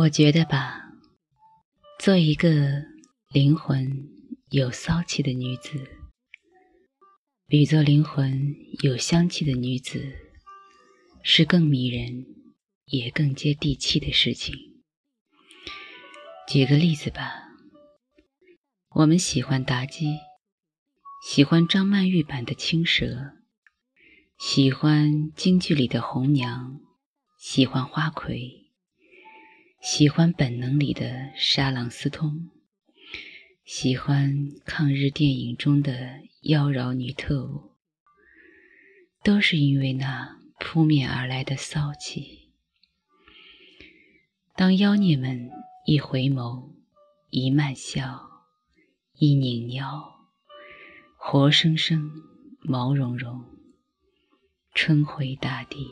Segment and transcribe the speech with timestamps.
[0.00, 0.92] 我觉得吧，
[1.98, 2.84] 做一个
[3.28, 4.08] 灵魂
[4.48, 5.72] 有骚气的女子，
[7.46, 10.14] 比做灵魂有香气的女子，
[11.22, 12.24] 是更迷人，
[12.86, 14.54] 也更接地气的事情。
[16.48, 17.50] 举个例子吧，
[18.94, 20.16] 我们喜欢妲己，
[21.26, 23.34] 喜欢张曼玉版的青蛇，
[24.38, 26.80] 喜欢京剧里的红娘，
[27.38, 28.69] 喜欢花魁。
[29.80, 32.50] 喜欢本能里的沙朗斯通，
[33.64, 37.70] 喜欢抗日电影中的妖娆女特务，
[39.24, 42.50] 都是因为那扑面而来的骚气。
[44.54, 45.50] 当妖孽们
[45.86, 46.72] 一回眸，
[47.30, 48.44] 一慢笑，
[49.14, 50.28] 一拧腰，
[51.16, 52.10] 活生生，
[52.60, 53.46] 毛茸茸，
[54.74, 55.86] 春回大地，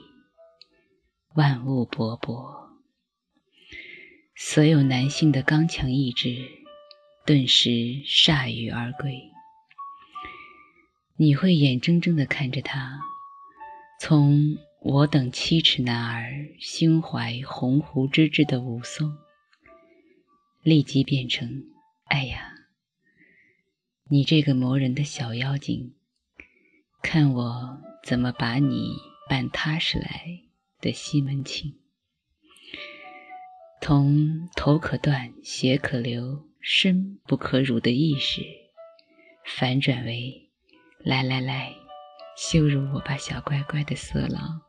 [1.34, 2.67] 万物勃勃。
[4.41, 6.48] 所有男性的刚强意志
[7.27, 7.70] 顿时
[8.06, 9.20] 铩羽而归。
[11.17, 13.00] 你会眼睁睁地看着他，
[14.00, 19.12] 从我等七尺男儿胸怀鸿鹄之志的武松，
[20.62, 21.64] 立即变成
[22.06, 22.53] “哎呀，
[24.09, 25.97] 你这个磨人的小妖精，
[27.03, 28.92] 看我怎么把你
[29.28, 30.42] 办踏实来”
[30.81, 31.75] 的西门庆。
[33.80, 38.42] 从头可断、血可流、身不可辱的意识，
[39.46, 40.50] 反转为
[40.98, 41.74] 来来来，
[42.36, 44.60] 羞辱我吧，小乖乖的色狼！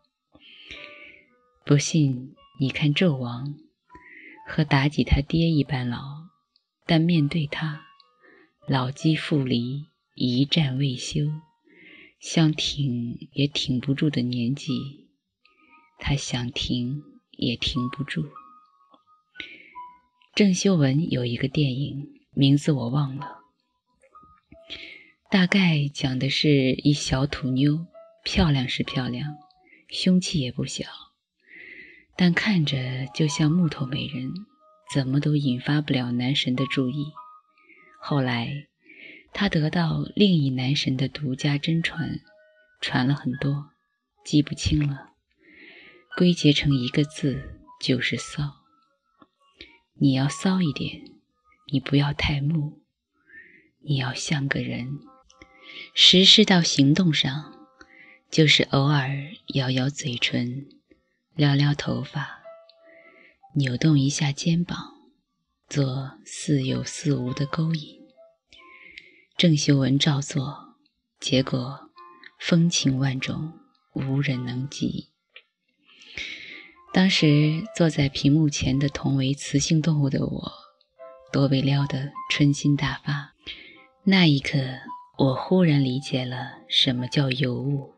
[1.65, 3.55] 不信，你看纣王
[4.47, 5.99] 和妲己他爹一般老，
[6.85, 7.81] 但面对他，
[8.67, 11.25] 老骥伏枥，一战未休，
[12.21, 15.09] 想挺也挺不住的年纪，
[15.97, 18.25] 他想停也停不住。
[20.39, 23.39] 郑秀文有一个电影，名字我忘了，
[25.29, 27.87] 大概讲的是一小土妞，
[28.23, 29.35] 漂亮是漂亮，
[29.89, 30.85] 凶气也不小，
[32.15, 34.31] 但看着就像木头美人，
[34.93, 37.07] 怎么都引发不了男神的注意。
[37.99, 38.69] 后来，
[39.33, 42.21] 她得到另一男神的独家真传，
[42.79, 43.71] 传了很多，
[44.23, 45.09] 记不清了，
[46.15, 48.58] 归结成一个字，就是骚。
[50.01, 51.11] 你要骚一点，
[51.71, 52.79] 你不要太木，
[53.81, 54.99] 你要像个人。
[55.93, 57.67] 实施到行动上，
[58.31, 59.09] 就是偶尔
[59.47, 60.69] 咬咬嘴唇，
[61.35, 62.39] 撩撩头发，
[63.55, 64.77] 扭动一下肩膀，
[65.67, 67.99] 做似有似无的勾引。
[69.35, 70.77] 郑秀文照做，
[71.19, 71.91] 结果
[72.39, 73.59] 风情万种，
[73.93, 75.09] 无人能及。
[76.99, 80.51] 当时坐在屏幕前的同为雌性动物的我，
[81.31, 83.33] 都被撩得春心大发。
[84.03, 84.57] 那一刻，
[85.17, 87.93] 我忽然理解了什么叫尤物，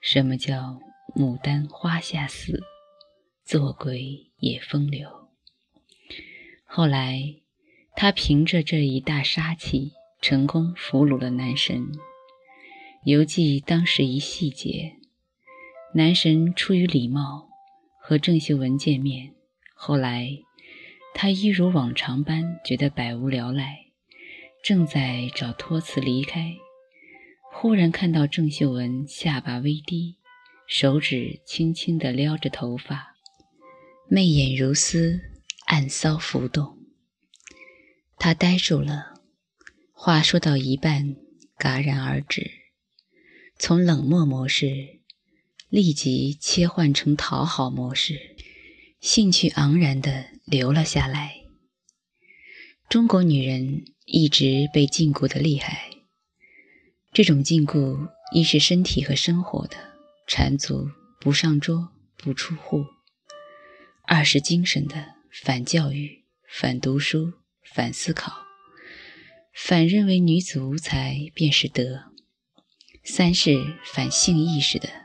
[0.00, 0.80] 什么叫
[1.14, 2.64] 牡丹花下死，
[3.44, 5.28] 做鬼也风流。
[6.64, 7.36] 后来，
[7.94, 11.86] 他凭着这一大杀气，成功俘虏了男神。
[13.04, 14.96] 犹记当时一细节，
[15.94, 17.51] 男神出于礼貌。
[18.12, 19.32] 和郑秀文见面，
[19.72, 20.28] 后来
[21.14, 23.86] 他一如往常般觉得百无聊赖，
[24.62, 26.54] 正在找托词离开，
[27.50, 30.18] 忽然看到郑秀文下巴微低，
[30.66, 33.14] 手指轻轻地撩着头发，
[34.10, 35.18] 媚眼如丝，
[35.64, 36.76] 暗骚浮动。
[38.18, 39.14] 他呆住了，
[39.94, 41.16] 话说到一半
[41.56, 42.50] 戛然而止，
[43.58, 45.00] 从冷漠模式。
[45.72, 48.36] 立即切换成讨好模式，
[49.00, 51.46] 兴趣盎然地留了下来。
[52.90, 55.88] 中国女人一直被禁锢的厉害，
[57.10, 59.78] 这种禁锢一是身体和生活的
[60.26, 61.88] 缠足，不上桌，
[62.18, 62.84] 不出户；
[64.06, 67.32] 二是精神的反教育、反读书、
[67.64, 68.44] 反思考，
[69.54, 72.10] 反认为女子无才便是德；
[73.02, 75.00] 三是反性意识的。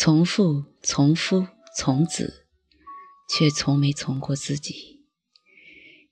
[0.00, 2.46] 从父从夫从子，
[3.28, 5.02] 却从没从过自己。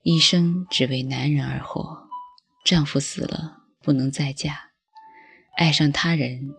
[0.01, 2.09] 一生只为男人而活，
[2.65, 4.71] 丈夫死了不能再嫁，
[5.55, 6.49] 爱上他人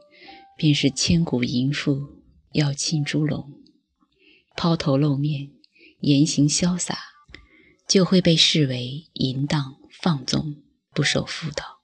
[0.57, 2.23] 便是千古淫妇，
[2.53, 3.53] 要亲猪笼，
[4.57, 5.51] 抛头露面，
[6.01, 6.99] 言行潇洒，
[7.87, 10.63] 就会被视为淫荡放纵，
[10.95, 11.83] 不守妇道。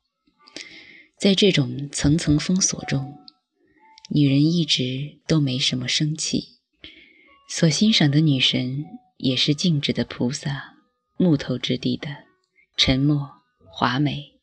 [1.19, 3.21] 在这种层层封锁中。
[4.17, 6.51] 女人一直都没什么生气，
[7.49, 8.85] 所欣赏的女神
[9.17, 10.77] 也是静止的菩萨，
[11.17, 12.09] 木头质地的，
[12.77, 13.29] 沉默
[13.67, 14.39] 华美，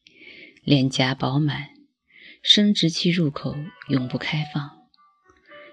[0.66, 1.70] 脸颊饱满，
[2.44, 3.56] 生殖器入口
[3.88, 4.72] 永不开放。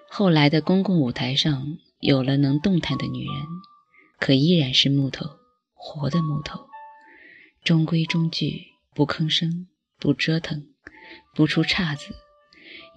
[0.08, 3.34] 后来的公共舞台上有了能动弹的女人，
[4.20, 5.26] 可依然是木头，
[5.74, 6.68] 活的木头，
[7.64, 8.62] 中规中矩，
[8.94, 9.66] 不吭声，
[9.98, 10.68] 不折腾，
[11.34, 12.14] 不出岔子。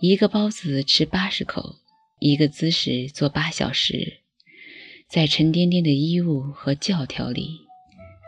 [0.04, 1.76] 一个包子吃八十口，
[2.18, 4.22] 一个姿势做八小时，
[5.08, 7.60] 在沉甸甸的衣物和教条里，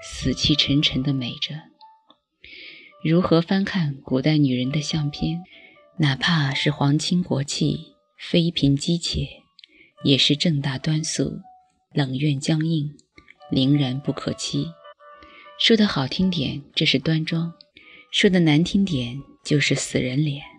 [0.04, 1.56] 死气沉沉地美着。
[3.04, 5.42] 如何翻看古代女人的相片，
[5.98, 9.28] 哪怕是皇亲国戚，妃嫔姬妾，
[10.04, 11.40] 也是正大端肃，
[11.92, 12.94] 冷艳僵硬，
[13.52, 14.68] 凛然不可欺。
[15.58, 17.52] 说的好听点，这是端庄；
[18.12, 20.53] 说的难听点，就是死人脸。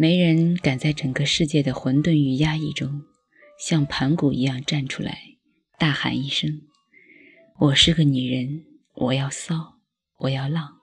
[0.00, 3.02] 没人敢在整个世界的混沌与压抑中，
[3.58, 5.36] 像盘古一样站出来，
[5.78, 6.62] 大喊一声
[7.60, 8.64] ：“我是个女人，
[8.94, 9.74] 我要骚，
[10.20, 10.78] 我要浪，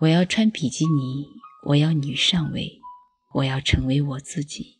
[0.00, 1.26] 我要穿比基尼，
[1.68, 2.78] 我要女上位，
[3.32, 4.76] 我要成为我自己。”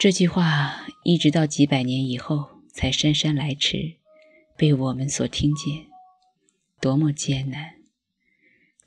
[0.00, 3.98] 这句话一直到几百年以后才姗姗来迟，
[4.56, 5.86] 被我们所听见，
[6.80, 7.76] 多么艰难，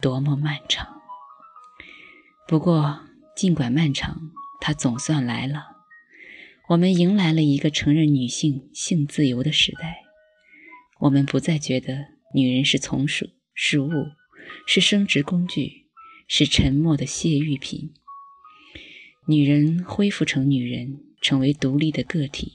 [0.01, 0.98] 多么漫长。
[2.49, 3.01] 不过，
[3.35, 5.67] 尽管漫长，它总算来了。
[6.69, 10.05] 我们迎来了一个承认女性性自由的时代。
[11.01, 13.91] 我们不再觉得女人是从属、是物、
[14.65, 15.85] 是生殖工具、
[16.27, 17.93] 是沉默的泄欲品。
[19.27, 22.53] 女人恢复成女人，成为独立的个体，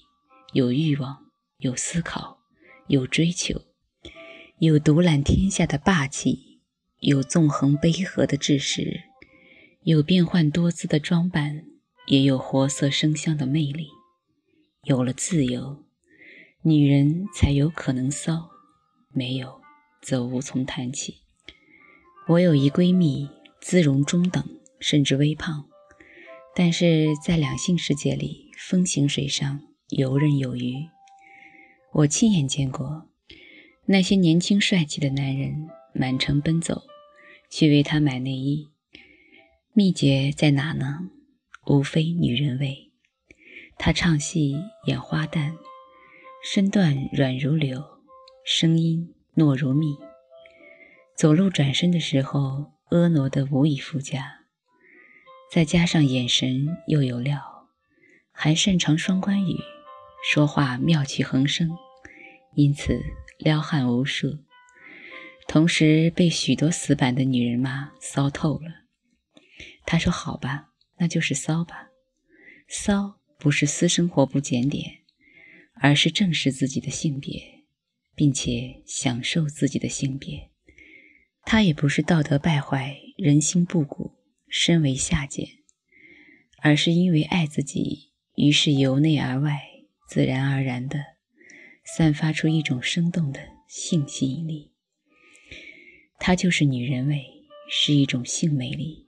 [0.52, 1.26] 有欲望，
[1.58, 2.40] 有思考，
[2.88, 3.62] 有追求，
[4.58, 6.58] 有独揽天下的霸气，
[6.98, 9.13] 有纵横捭阖的志识。
[9.84, 11.66] 有变幻多姿的装扮，
[12.06, 13.88] 也有活色生香的魅力。
[14.84, 15.84] 有了自由，
[16.62, 18.48] 女人才有可能骚；
[19.12, 19.60] 没有，
[20.00, 21.16] 则无从谈起。
[22.28, 23.28] 我有一闺蜜，
[23.60, 24.42] 姿容中等，
[24.80, 25.66] 甚至微胖，
[26.56, 29.60] 但是在两性世界里风行水上，
[29.90, 30.72] 游刃有余。
[31.92, 33.10] 我亲眼见过
[33.84, 36.84] 那些年轻帅气的男人满城奔走，
[37.50, 38.70] 去为她买内衣。
[39.76, 41.10] 秘诀在哪呢？
[41.66, 42.92] 无非女人味。
[43.76, 44.54] 她唱戏
[44.86, 45.56] 演花旦，
[46.44, 47.82] 身段软如柳，
[48.46, 49.96] 声音糯如蜜。
[51.16, 54.44] 走路转身的时候，婀娜得无以复加。
[55.50, 57.66] 再加上眼神又有料，
[58.30, 59.58] 还擅长双关语，
[60.24, 61.68] 说话妙趣横生，
[62.54, 63.02] 因此
[63.38, 64.38] 撩汉无数。
[65.48, 68.83] 同时被许多死板的女人骂骚透了。
[69.86, 71.90] 他说：“好吧，那就是骚吧。
[72.66, 75.02] 骚不是私生活不检点，
[75.74, 77.64] 而是正视自己的性别，
[78.14, 80.50] 并且享受自己的性别。
[81.44, 84.12] 他也不是道德败坏、人心不古、
[84.48, 85.46] 身为下贱，
[86.62, 89.60] 而是因为爱自己，于是由内而外，
[90.08, 90.98] 自然而然的
[91.84, 94.72] 散发出一种生动的性吸引力。
[96.18, 97.22] 它就是女人味，
[97.68, 99.03] 是一种性魅力。”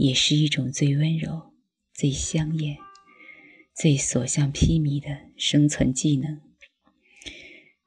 [0.00, 1.52] 也是一种最温柔、
[1.92, 2.78] 最香艳、
[3.74, 6.40] 最所向披靡的生存技能。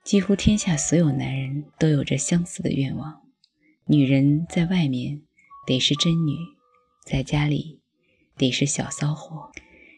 [0.03, 3.23] 几乎天下所有男人都有着相似的愿望：
[3.87, 5.23] 女人在外面
[5.65, 6.37] 得是真女，
[7.03, 7.79] 在家里
[8.37, 9.51] 得是小骚货。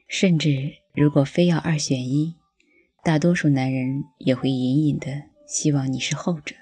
[0.07, 2.35] 甚至如果非要二选一，
[3.03, 6.55] 大多数男人也会隐隐的希望你是后者。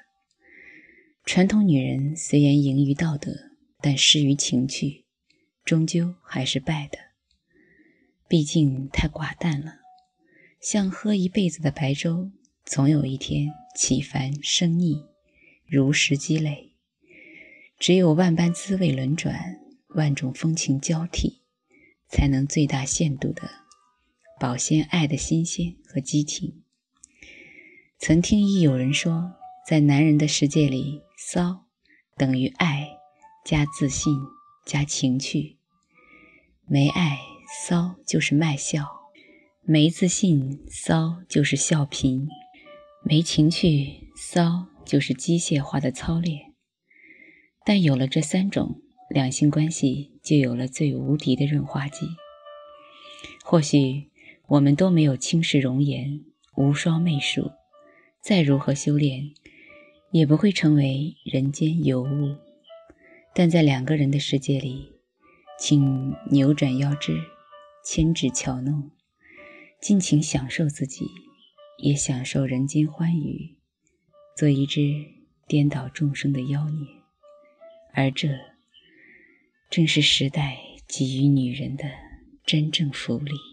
[1.24, 5.03] 传统女人虽然盈于道德，但失于情趣。
[5.66, 6.98] 终究还是败的，
[8.28, 9.80] 毕竟太寡淡了，
[10.60, 12.32] 像喝一辈子的白粥，
[12.66, 15.06] 总有一天起凡生腻，
[15.66, 16.74] 如实积累。
[17.80, 21.42] 只有万般滋味轮转，万种风情交替，
[22.10, 23.50] 才能最大限度的
[24.40, 26.64] 保鲜爱的新鲜和激情。
[27.98, 29.34] 曾听一有人说，
[29.68, 31.66] 在男人的世界里，骚
[32.18, 32.90] 等于爱
[33.46, 34.14] 加自信。
[34.66, 35.58] 加情趣，
[36.66, 37.20] 没爱
[37.64, 38.84] 骚就是卖笑；
[39.62, 42.28] 没自信骚就是笑贫；
[43.04, 46.54] 没情趣骚就是机械化的操练。
[47.66, 52.08] 但有了这三种，两性关系就有了最无敌的润滑剂。
[53.44, 54.10] 或许
[54.48, 56.22] 我们都没有轻视容颜、
[56.56, 57.52] 无双媚术，
[58.22, 59.32] 再如何修炼，
[60.12, 62.38] 也不会成为人间尤物。
[63.36, 64.92] 但在两个人的世界里
[65.60, 67.20] 请扭转腰肢
[67.84, 68.92] 牵制巧弄
[69.82, 71.06] 尽情享受自己
[71.78, 73.56] 也享受人间欢愉
[74.38, 74.82] 做一只
[75.48, 76.88] 颠倒众生的妖孽。
[77.94, 78.30] 而这
[79.70, 81.86] 正是时代给予女人的
[82.46, 83.53] 真正福利。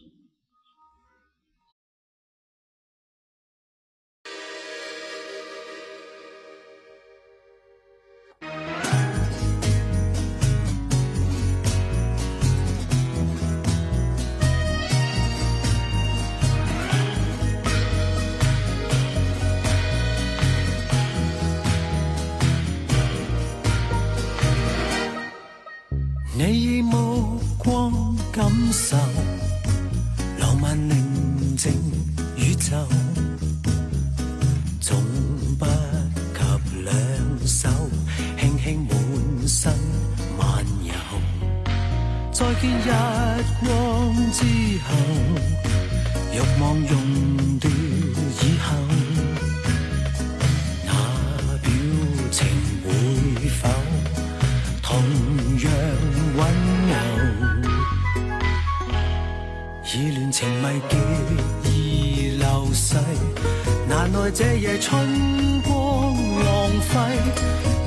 [26.43, 28.97] 你以目光感受。
[64.33, 66.97] 这夜春光浪费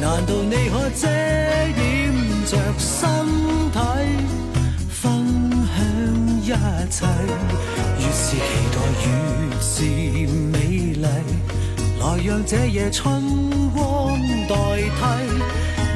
[0.01, 2.13] 难道你可遮掩
[2.45, 3.09] 着身
[3.71, 3.79] 体
[4.89, 5.25] 分
[6.43, 7.05] 享一切
[7.97, 8.41] 越是期
[8.73, 9.83] 待越是
[10.51, 13.21] 美丽来让这夜春
[13.71, 14.19] 光
[14.49, 15.01] 代替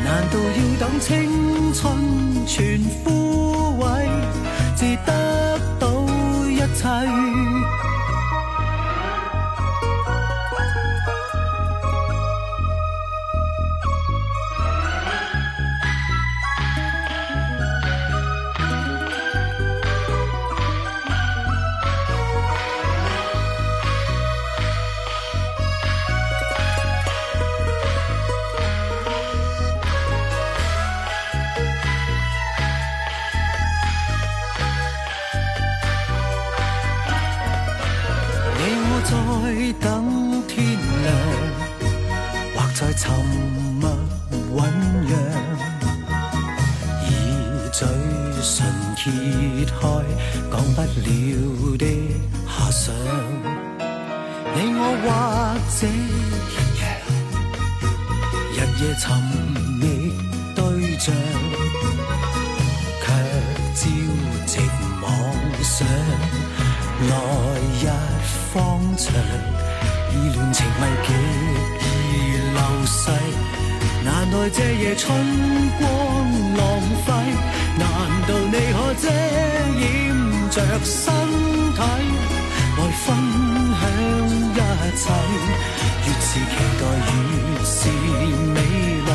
[0.06, 4.08] 难道要等青春全枯萎
[4.78, 5.90] 至得到
[6.48, 6.88] 一切
[49.08, 49.88] 揭开
[50.52, 51.86] 讲不了的
[52.46, 52.94] 遐想
[54.54, 55.08] 你我或
[55.80, 55.88] 者
[56.52, 56.84] 一样
[58.54, 59.06] 日夜寻
[59.80, 59.82] 觅
[60.56, 60.60] 对
[61.00, 61.06] 象。
[63.00, 63.08] 却
[63.74, 63.80] 朝
[64.46, 64.54] 夕
[65.02, 65.06] 妄
[65.64, 65.88] 想
[67.08, 67.12] 来
[67.80, 67.84] 日
[68.52, 68.58] 方
[68.98, 69.06] 长
[70.12, 70.82] 意乱情迷
[74.50, 75.14] 这夜春
[75.78, 75.88] 光
[76.56, 77.12] 浪费
[77.78, 77.88] 难
[78.28, 79.10] 道你可遮
[79.78, 81.14] 掩着身
[81.74, 81.82] 体
[82.78, 83.06] 来分
[83.76, 85.12] 享一切
[86.06, 87.90] 越是期待越是
[88.54, 89.06] 美丽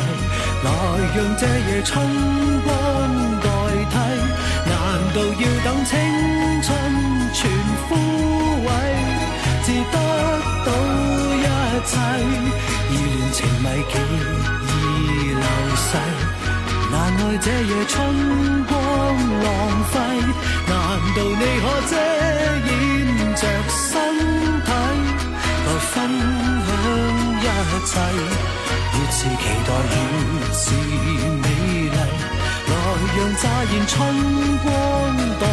[0.63, 0.67] 来
[1.15, 1.91] 让这夜春
[2.61, 2.69] 光
[3.41, 3.45] 代
[3.89, 3.93] 替
[4.69, 4.71] 难
[5.15, 5.91] 道要等青
[6.61, 6.69] 春
[7.33, 7.49] 全
[7.87, 7.95] 枯
[8.65, 8.69] 萎
[9.63, 9.95] 至得
[10.65, 10.67] 到
[11.35, 11.45] 一
[11.85, 14.62] 切而乱情迷结
[15.43, 15.87] 流逝，
[16.91, 17.93] 难爱这夜春
[18.65, 18.71] 光
[19.43, 19.45] 浪
[19.91, 19.93] 费。
[20.69, 20.71] 难
[21.15, 21.91] 道你可遮
[22.69, 22.71] 掩
[23.35, 23.91] 着身
[24.63, 24.69] 体，
[25.65, 25.93] 来分
[27.43, 27.91] 享一切？
[28.93, 29.21] 越是期
[29.67, 29.95] 待，越
[30.53, 30.65] 是
[31.41, 31.89] 美丽。
[31.89, 31.97] 来，
[33.17, 33.91] 让乍现春
[34.63, 34.67] 光
[35.39, 35.43] 代。